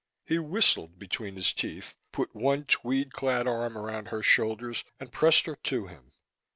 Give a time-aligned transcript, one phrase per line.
[0.25, 5.45] He whistled between his teeth, put one tweed clad arm around her shoulders and pressed
[5.45, 6.11] her to him.